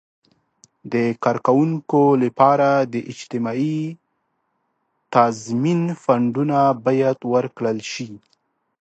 د 0.93 0.95
کارکوونکو 1.23 2.01
لپاره 2.23 2.69
د 2.93 2.95
اجتماعي 3.11 3.79
تضمین 5.15 5.81
فنډونه 6.03 6.59
باید 6.85 7.19
ورکړل 7.33 7.77
شي. 7.91 8.09